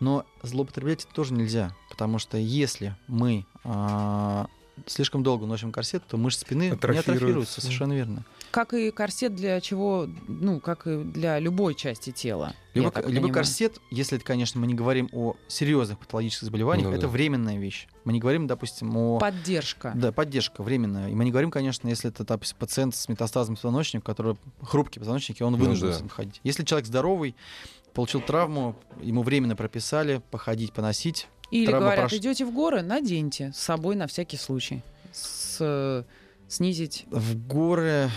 [0.00, 4.48] Но злоупотреблять тоже нельзя, потому что если мы а,
[4.86, 7.60] слишком долго носим корсет, то мышцы спины не Атрофируются.
[7.60, 8.24] совершенно верно.
[8.50, 12.54] Как и корсет для чего, ну, как и для любой части тела.
[12.74, 13.32] либо понимаю.
[13.34, 17.08] корсет, если это, конечно, мы не говорим о серьезных патологических заболеваниях, Ну это да.
[17.08, 17.88] временная вещь.
[18.04, 19.18] Мы не говорим, допустим, о...
[19.18, 19.92] Поддержка.
[19.96, 21.08] Да, поддержка временная.
[21.10, 24.98] И мы не говорим, конечно, если это допустим, пациент с метастазом позвоночника, у которого хрупкий
[25.00, 25.94] позвоночник, и он Ну вынужден да.
[25.94, 26.40] с ним ходить.
[26.44, 27.34] Если человек здоровый,
[27.92, 31.28] получил травму, ему временно прописали походить, поносить.
[31.50, 34.82] Или Травма говорят, прош- идете в горы, наденьте с собой на всякий случай.
[35.12, 36.04] С,
[36.48, 37.04] снизить.
[37.10, 38.10] В горы...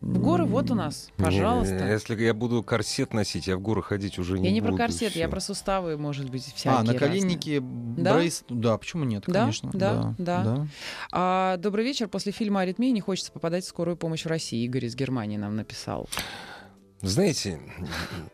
[0.00, 1.74] В горы вот у нас, Не, пожалуйста.
[1.88, 4.80] Если я буду корсет носить, я в горы ходить уже не Я не про буду,
[4.84, 5.28] корсет, я всё.
[5.30, 6.98] про суставы, может быть, всякие А, на разные.
[7.00, 8.14] коленнике, Да?
[8.14, 8.44] брейс...
[8.48, 9.70] Да, почему нет, Да, конечно.
[9.72, 10.66] да, да.
[11.10, 12.06] А, добрый вечер.
[12.06, 14.62] После фильма «Аритмия» не хочется попадать в скорую помощь в России.
[14.66, 16.08] Игорь из Германии нам написал.
[17.00, 17.60] Знаете,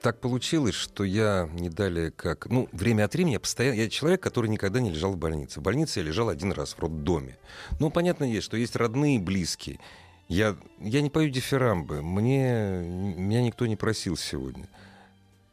[0.00, 2.46] так получилось, что я не далее как...
[2.46, 3.76] Ну, время от времени я постоянно...
[3.76, 5.60] Я человек, который никогда не лежал в больнице.
[5.60, 7.36] В больнице я лежал один раз в роддоме.
[7.78, 9.80] Ну, понятно есть, что есть родные и близкие.
[10.28, 12.00] Я, я не пою дифирамбы.
[12.02, 12.82] Мне...
[13.16, 14.66] Меня никто не просил сегодня.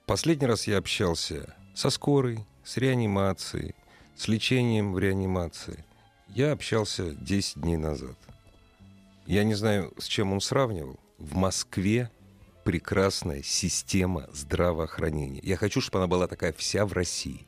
[0.06, 3.76] Последний раз я общался со скорой, с реанимацией,
[4.16, 5.84] с лечением в реанимации.
[6.30, 8.16] Я общался 10 дней назад.
[9.26, 10.98] Я не знаю, с чем он сравнивал.
[11.18, 12.10] В Москве
[12.64, 15.42] прекрасная система здравоохранения.
[15.44, 17.46] Я хочу, чтобы она была такая вся в России.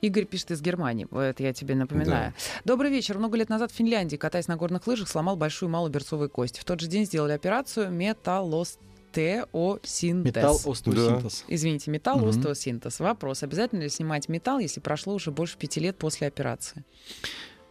[0.00, 1.06] Игорь пишет из Германии.
[1.12, 2.32] Это я тебе напоминаю.
[2.64, 3.18] Добрый вечер.
[3.18, 6.58] Много лет назад в Финляндии, катаясь на горных лыжах, сломал большую малую берцовую кость.
[6.58, 10.24] В тот же день сделали операцию металлостеосинтез.
[10.24, 11.44] Металл остеосинтез.
[11.48, 13.00] Извините, металл, остеосинтез.
[13.00, 13.42] Вопрос.
[13.42, 16.84] Обязательно ли снимать металл, если прошло уже больше пяти лет после операции?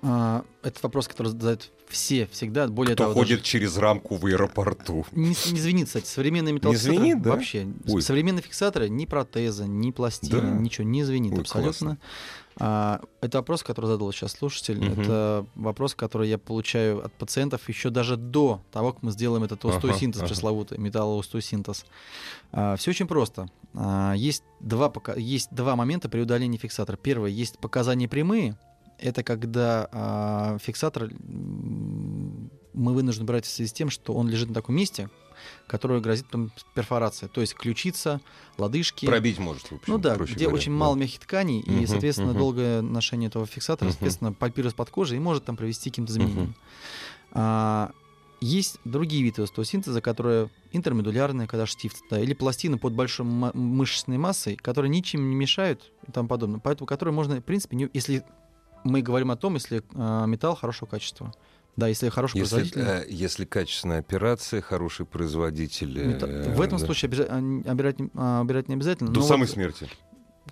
[0.05, 2.67] А, это вопрос, который задают все, всегда.
[2.67, 5.05] Более Кто того, ходит даже- через рамку в аэропорту.
[5.13, 6.05] Не, не звенит, кстати.
[6.05, 7.29] Современные металлофиксаторы звенит, да?
[7.31, 7.67] вообще.
[7.87, 8.01] Ой.
[8.01, 10.49] Современные фиксаторы ни протеза, ни пластины, Да?
[10.49, 11.97] ничего не звенит Ой, абсолютно.
[12.59, 14.77] А, это вопрос, который задал сейчас слушатель.
[14.79, 15.01] Мгм.
[15.01, 19.63] Это вопрос, который я получаю от пациентов еще даже до того, как мы сделаем этот
[19.63, 20.27] Ага, остеосинтез ага.
[20.27, 21.85] пресловутый, металлоостеосинтез.
[22.77, 23.47] все очень просто.
[23.73, 26.97] А, есть, два, есть два момента при удалении фиксатора.
[26.97, 28.57] Первое, есть показания прямые.
[28.99, 34.55] Это когда а, фиксатор мы вынуждены брать в связи с тем, что он лежит на
[34.55, 35.09] таком месте,
[35.67, 37.27] которое грозит там перфорация.
[37.29, 38.21] То есть ключица,
[38.57, 39.05] лодыжки.
[39.05, 40.55] Пробить может, в общем, Ну да, где говоря.
[40.55, 40.77] очень Да.
[40.77, 42.37] мало мягких тканей, и, Мгм, соответственно, мгм.
[42.39, 43.93] долгое ношение этого фиксатора, Мгм.
[43.93, 46.55] соответственно, пальпируется под кожей и может там привести к каким-то изменениям.
[47.31, 47.91] А,
[48.41, 54.55] есть другие виды остеосинтеза, которые интермедулярные, когда штифт, да, или пластины под большой мышечной массой,
[54.55, 56.59] которые ничем не мешают и тому подобное.
[56.59, 58.23] Поэтому которые можно, в принципе, не- если
[58.83, 61.33] мы говорим о том, если а, металл хорошего качества.
[61.75, 62.81] Да, если хороший Если, производитель.
[62.81, 65.97] э, если качественная операция, хороший производитель...
[65.97, 66.85] мета- э, в этом да.
[66.85, 69.11] случае а, не- обирать, не- а, обирать не обязательно.
[69.11, 69.89] До самой вот- смерти.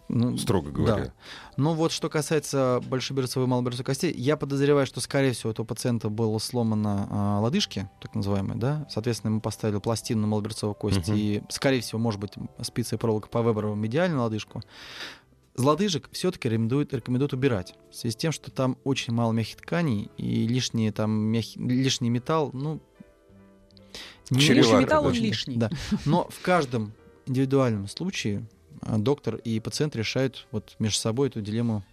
[0.09, 1.05] ну, строго говоря.
[1.05, 1.13] Да.
[1.57, 5.65] Но вот что касается большеберцовой и малоберцовой костей, я подозреваю, что, скорее всего, у этого
[5.65, 11.07] пациента было сломано а, лодыжки, так называемые, да, соответственно, мы поставили пластину на малоберцовую кость,
[11.07, 11.15] uh-huh.
[11.15, 14.63] и, скорее всего, может быть, спица и проволока по Веберу медиальную лодыжку.
[15.57, 17.75] Лодыжек все-таки рекомендуют, рекомендуют убирать.
[17.91, 22.09] В связи с тем, что там очень мало мягких тканей, и лишний, там, мягкий, лишний
[22.09, 22.79] металл, ну...
[24.29, 25.57] Лишний металл, он лишний.
[25.57, 25.69] Да.
[26.05, 26.93] Но в каждом
[27.25, 28.45] индивидуальном случае
[28.81, 31.83] а доктор и пациент решают вот между собой эту дилемму.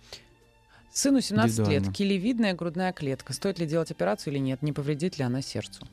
[0.93, 3.33] Сыну 17 лет, килевидная грудная клетка.
[3.33, 4.63] Стоит ли делать операцию или нет?
[4.63, 5.87] Не повредит ли она сердцу?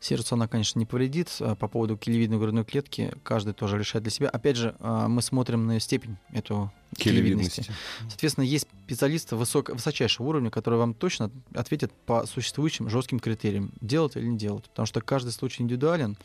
[0.00, 1.28] Сердцу она, конечно, не повредит.
[1.40, 4.28] А по поводу килевидной грудной клетки каждый тоже решает для себя.
[4.28, 7.66] Опять же, а, мы смотрим на степень эту килевидности.
[8.08, 14.16] Соответственно, есть специалисты высок, высочайшего уровня, которые вам точно ответят по существующим жестким критериям, делать
[14.16, 14.64] или не делать.
[14.64, 16.16] Потому что каждый случай индивидуален.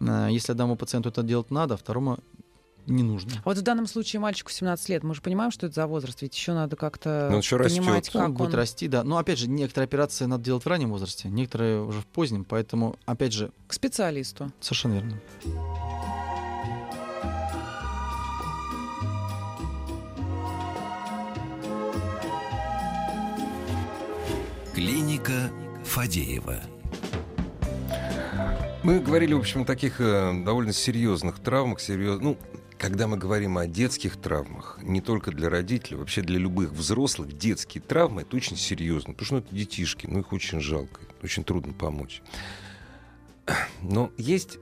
[0.00, 2.18] Если одному пациенту это делать надо, второму
[2.86, 3.32] не нужно.
[3.44, 6.36] Вот в данном случае мальчику 17 лет, мы же понимаем, что это за возраст, ведь
[6.36, 8.12] еще надо как-то ну, еще понимать, растет.
[8.12, 8.34] как он...
[8.34, 9.04] будет расти, да.
[9.04, 12.96] Но опять же, некоторые операции надо делать в раннем возрасте, некоторые уже в позднем, поэтому
[13.06, 13.50] опять же...
[13.66, 14.52] К специалисту.
[14.60, 15.20] Совершенно верно.
[24.74, 25.50] Клиника
[25.84, 26.60] Фадеева.
[28.82, 32.20] Мы говорили, в общем, о таких э, довольно серьезных травмах, серьез...
[32.20, 32.36] ну,
[32.78, 37.82] когда мы говорим о детских травмах, не только для родителей, вообще для любых взрослых, детские
[37.82, 41.72] травмы это очень серьезно, потому что ну, это детишки, ну их очень жалко, очень трудно
[41.72, 42.22] помочь.
[43.80, 44.58] Но есть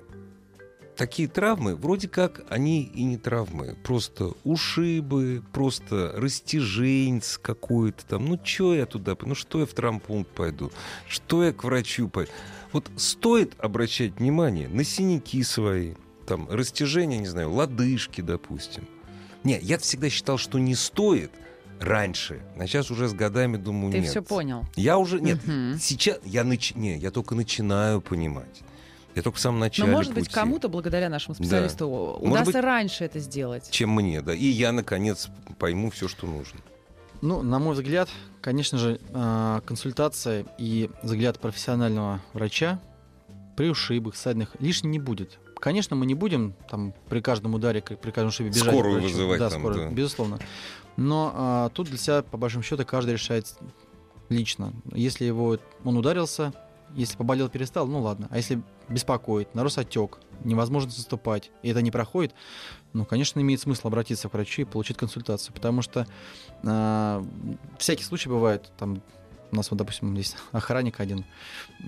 [0.96, 8.26] такие травмы, вроде как они и не травмы, просто ушибы, просто растяженец какой-то там.
[8.26, 10.70] Ну, что я туда, ну что я в травмпункт пойду,
[11.08, 12.30] что я к врачу пойду.
[12.72, 15.94] Вот стоит обращать внимание на синяки свои,
[16.26, 18.86] там, растяжение, не знаю, лодыжки, допустим.
[19.44, 21.30] Не, я всегда считал, что не стоит
[21.80, 22.42] раньше.
[22.58, 24.06] А сейчас уже с годами думаю, Ты нет.
[24.06, 24.64] Ты все понял.
[24.76, 25.78] Я уже, нет, угу.
[25.80, 26.74] сейчас я, нач...
[26.74, 28.62] не, я только начинаю понимать.
[29.14, 30.26] Я только в самом начале Но, может пути.
[30.26, 32.28] быть, кому-то, благодаря нашему специалисту, да.
[32.28, 33.70] удастся быть, раньше это сделать.
[33.70, 34.34] Чем мне, да.
[34.34, 36.58] И я, наконец, пойму все, что нужно.
[37.20, 38.08] Ну, на мой взгляд,
[38.40, 42.80] конечно же, а, консультация и взгляд профессионального врача
[43.56, 45.38] при ушибах, ссадинах лишним не будет.
[45.58, 48.68] Конечно, мы не будем там при каждом ударе, при каждом шибе бежать.
[48.68, 49.94] Скорую вызывать да, там, скорую, да.
[49.94, 50.38] безусловно.
[50.96, 53.54] Но а, тут для себя, по большому счету, каждый решает
[54.28, 54.72] лично.
[54.92, 56.52] Если его он ударился,
[56.94, 58.28] если поболел, перестал, ну ладно.
[58.30, 62.34] А если беспокоит, нарос отек, невозможно заступать, и это не проходит,
[62.92, 66.06] ну, конечно, имеет смысл обратиться к врачу и получить консультацию, потому что
[66.62, 67.24] э,
[67.78, 69.02] всякие случаи бывают, там
[69.50, 71.24] у нас вот, допустим, есть охранник один,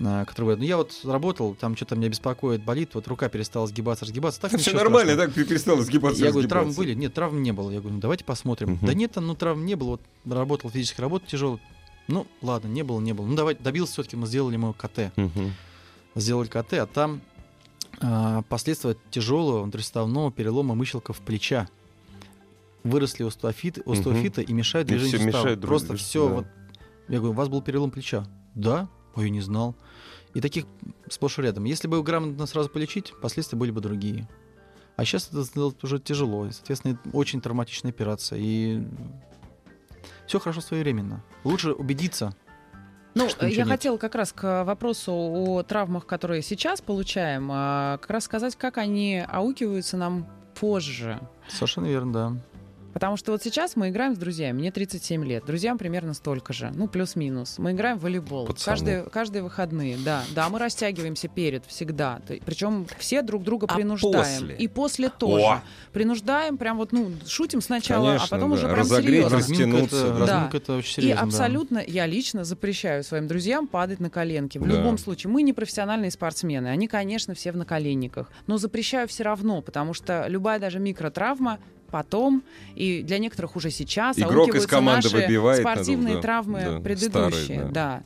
[0.03, 3.67] а, который говорит, ну я вот работал, там что-то меня беспокоит, болит, вот рука перестала
[3.67, 4.41] сгибаться, разгибаться.
[4.41, 5.35] Так Все нормально, страшного.
[5.35, 6.23] так перестала сгибаться.
[6.23, 6.93] Я говорю, травмы были?
[6.93, 7.71] Нет, травм не было.
[7.71, 8.73] Я говорю, ну давайте посмотрим.
[8.73, 8.85] Угу.
[8.85, 9.87] Да нет, ну травм не было.
[9.91, 11.59] Вот работал физическая работа тяжелая.
[12.07, 13.25] Ну ладно, не было, не было.
[13.25, 15.11] Ну давайте, добился все-таки, мы сделали ему КТ.
[15.17, 15.51] Угу.
[16.15, 17.21] Сделали КТ, а там
[17.99, 21.67] а, последствия тяжелого внутриставного перелома мыщелков плеча
[22.83, 24.49] выросли остеофиты, остеофиты угу.
[24.49, 25.43] и мешают движению сустава.
[25.43, 26.35] Мешает Просто все да.
[26.35, 26.47] вот
[27.07, 28.25] я говорю, у вас был перелом плеча.
[28.55, 28.89] Да?
[29.15, 29.75] Ой, я не знал.
[30.33, 30.65] И таких
[31.09, 31.63] сплошь и рядом.
[31.63, 34.27] Если бы его грамотно сразу полечить, последствия были бы другие.
[34.95, 36.47] А сейчас это сделать уже тяжело.
[36.47, 38.39] И, соответственно, очень травматичная операция.
[38.41, 38.83] И
[40.27, 41.23] все хорошо своевременно.
[41.43, 42.35] Лучше убедиться,
[43.17, 43.67] ну, я нет.
[43.67, 48.77] хотела как раз к вопросу о травмах, которые сейчас получаем, а, как раз сказать, как
[48.77, 50.27] они аукиваются нам
[50.59, 51.19] позже.
[51.49, 52.33] Совершенно верно, да.
[52.97, 56.71] Потому что вот сейчас мы играем с друзьями, мне 37 лет, друзьям примерно столько же,
[56.73, 57.59] ну плюс-минус.
[57.59, 63.21] Мы играем в волейбол каждые, каждые выходные, да, да, мы растягиваемся перед всегда, причем все
[63.21, 64.39] друг друга а принуждаем.
[64.39, 64.55] После?
[64.55, 65.45] И после тоже.
[65.45, 65.61] О!
[65.93, 68.55] Принуждаем, прям вот, ну, шутим сначала, а Конечно, а потом да.
[68.55, 69.37] уже прям Разогреть, серьезно.
[69.37, 70.09] Растянуться.
[70.13, 70.19] Да.
[70.19, 71.19] Разминка это очень серьезно.
[71.19, 71.85] И абсолютно, да.
[71.85, 74.57] я лично запрещаю своим друзьям падать на коленки.
[74.57, 74.75] В да.
[74.75, 79.61] любом случае, мы не профессиональные спортсмены, они, конечно, все в наколенниках, но запрещаю все равно,
[79.61, 82.43] потому что любая даже микротравма потом,
[82.75, 87.43] и для некоторых уже сейчас Игрок из команды наши выбивает спортивные да, травмы да, предыдущие.
[87.43, 87.71] Старые, да.
[87.71, 88.03] да.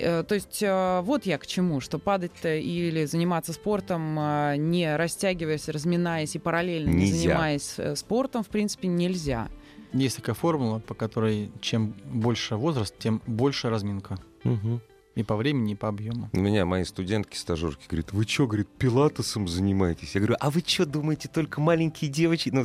[0.00, 4.96] Э, то есть э, вот я к чему, что падать или заниматься спортом, э, не
[4.96, 7.12] растягиваясь, разминаясь и параллельно нельзя.
[7.12, 9.48] не занимаясь спортом, в принципе, нельзя.
[9.92, 14.18] Есть такая формула, по которой чем больше возраст, тем больше разминка.
[14.44, 14.80] Угу.
[15.20, 16.30] И по времени, и по объему.
[16.32, 20.14] У меня мои студентки, стажерки говорят, вы что, говорит, пилатесом занимаетесь?
[20.14, 22.48] Я говорю, а вы что, думаете, только маленькие девочки?
[22.48, 22.64] Ну,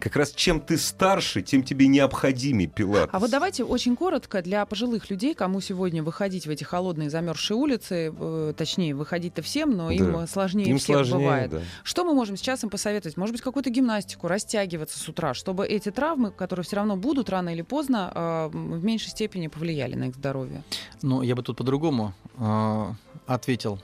[0.00, 3.08] как раз чем ты старше, тем тебе необходимее пилатес.
[3.12, 7.56] А вот давайте очень коротко для пожилых людей, кому сегодня выходить в эти холодные замерзшие
[7.56, 9.94] улицы, э, точнее, выходить-то всем, но да.
[9.94, 11.50] им сложнее им всех сложнее, бывает.
[11.50, 11.60] Да.
[11.82, 13.16] Что мы можем сейчас им посоветовать?
[13.16, 17.50] Может быть, какую-то гимнастику, растягиваться с утра, чтобы эти травмы, которые все равно будут рано
[17.50, 20.62] или поздно, э, в меньшей степени повлияли на их здоровье?
[21.02, 22.92] Ну, я бы тут по-другому э,
[23.26, 23.80] ответил.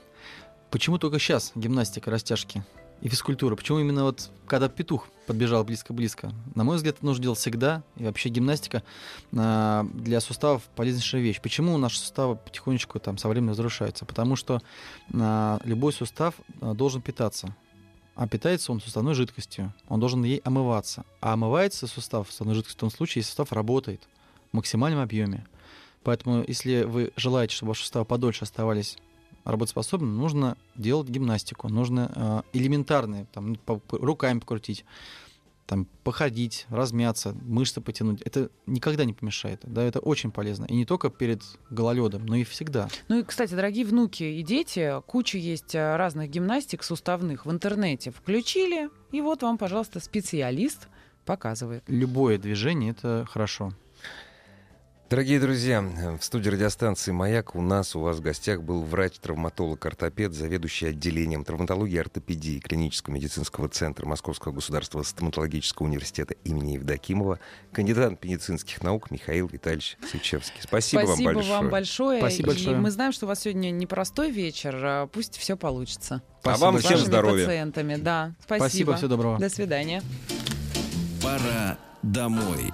[0.69, 2.63] Почему только сейчас гимнастика, растяжки
[3.03, 3.55] и физкультура?
[3.57, 6.31] Почему именно вот когда петух подбежал близко-близко?
[6.55, 7.83] На мой взгляд, это нужно делать всегда.
[7.97, 8.81] И вообще гимнастика
[9.33, 11.41] э, для суставов полезнейшая вещь.
[11.41, 14.05] Почему наши суставы потихонечку там со временем разрушаются?
[14.05, 14.61] Потому что
[15.11, 17.53] э, любой сустав э, должен питаться.
[18.15, 19.73] А питается он суставной жидкостью.
[19.89, 21.03] Он должен ей омываться.
[21.19, 24.07] А омывается сустав суставной жидкостью в том случае, если сустав работает
[24.51, 25.45] в максимальном объеме.
[26.03, 28.97] Поэтому, если вы желаете, чтобы ваши суставы подольше оставались
[29.43, 32.11] работоспособными, нужно делать гимнастику, нужно
[32.53, 34.85] э, элементарные, там, по, по, руками покрутить,
[35.65, 38.21] там, походить, размяться, мышцы потянуть.
[38.21, 39.61] Это никогда не помешает.
[39.63, 40.65] Да, это очень полезно.
[40.65, 42.89] И не только перед гололедом, но и всегда.
[43.07, 48.11] Ну и, кстати, дорогие внуки и дети, куча есть э, разных гимнастик суставных в интернете.
[48.11, 50.87] Включили, и вот вам, пожалуйста, специалист
[51.25, 51.83] показывает.
[51.87, 53.73] Любое движение— это хорошо.
[55.13, 55.83] Дорогие друзья,
[56.19, 61.93] в студии радиостанции «Маяк» у нас, у вас в гостях был врач-травматолог-ортопед, заведующий отделением травматологии
[61.93, 67.39] и ортопедии Клинического медицинского центра Московского государственного стоматологического университета имени Евдокимова,
[67.71, 70.61] кандидат медицинских наук Михаил Витальевич Сычевский.
[70.63, 71.57] Спасибо, Спасибо вам большое.
[71.59, 72.19] вам большое.
[72.19, 72.77] Спасибо и большое.
[72.77, 74.75] мы знаем, что у вас сегодня непростой вечер.
[74.83, 76.23] А пусть все получится.
[76.41, 76.67] Спасибо.
[76.69, 77.45] А вам всем здоровья.
[77.45, 77.97] пациентами.
[77.97, 78.65] Да, спасибо.
[78.67, 79.37] Спасибо, всего доброго.
[79.37, 80.01] До свидания.
[81.21, 82.73] Пора домой.